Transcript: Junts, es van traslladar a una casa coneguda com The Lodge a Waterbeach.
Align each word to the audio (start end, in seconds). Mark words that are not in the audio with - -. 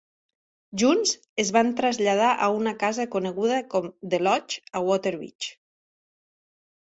Junts, 0.83 1.11
es 1.41 1.49
van 1.57 1.67
traslladar 1.81 2.29
a 2.45 2.47
una 2.61 2.73
casa 2.83 3.05
coneguda 3.15 3.59
com 3.73 3.87
The 4.13 4.21
Lodge 4.29 4.63
a 4.79 4.83
Waterbeach. 4.87 5.51